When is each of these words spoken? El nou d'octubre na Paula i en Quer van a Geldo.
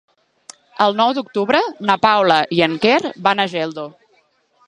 El 0.85 0.95
nou 1.01 1.11
d'octubre 1.17 1.61
na 1.89 1.97
Paula 2.07 2.39
i 2.59 2.65
en 2.69 2.75
Quer 2.87 2.97
van 3.29 3.43
a 3.45 3.49
Geldo. 3.55 3.87